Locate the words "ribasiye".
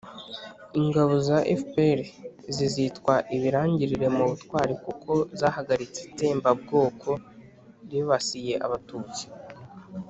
7.89-8.53